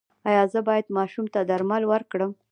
ایا 0.29 0.43
زه 0.53 0.59
باید 0.67 0.93
ماشوم 0.97 1.25
ته 1.33 1.39
درمل 1.49 1.83
ورکړم؟ 1.87 2.31